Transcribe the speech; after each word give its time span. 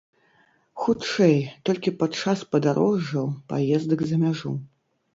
Хутчэй, 0.83 1.37
толькі 1.69 1.95
падчас 2.01 2.39
падарожжаў, 2.57 3.31
паездак 3.55 3.99
за 4.11 4.15
мяжу. 4.27 4.61